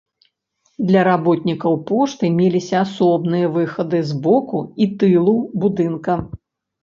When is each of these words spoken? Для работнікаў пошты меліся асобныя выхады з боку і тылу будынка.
Для 0.87 1.01
работнікаў 1.07 1.73
пошты 1.89 2.25
меліся 2.39 2.77
асобныя 2.85 3.51
выхады 3.57 3.99
з 4.13 4.19
боку 4.25 4.57
і 4.87 4.87
тылу 5.03 5.35
будынка. 5.65 6.13